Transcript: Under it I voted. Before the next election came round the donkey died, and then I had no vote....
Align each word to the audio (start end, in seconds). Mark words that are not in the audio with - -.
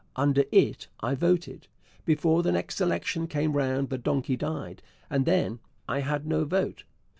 Under 0.15 0.45
it 0.51 0.87
I 1.01 1.13
voted. 1.13 1.67
Before 2.05 2.41
the 2.41 2.51
next 2.51 2.81
election 2.81 3.27
came 3.27 3.53
round 3.53 3.89
the 3.91 3.99
donkey 3.99 4.35
died, 4.35 4.81
and 5.11 5.27
then 5.27 5.59
I 5.87 5.99
had 5.99 6.25
no 6.25 6.43
vote.... 6.43 6.85